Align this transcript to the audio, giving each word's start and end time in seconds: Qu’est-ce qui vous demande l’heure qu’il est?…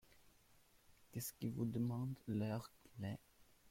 Qu’est-ce 1.11 1.31
qui 1.33 1.49
vous 1.51 1.63
demande 1.65 2.15
l’heure 2.25 2.71
qu’il 2.73 3.05
est?… 3.05 3.19